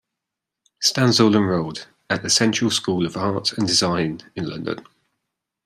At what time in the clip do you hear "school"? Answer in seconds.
2.71-3.05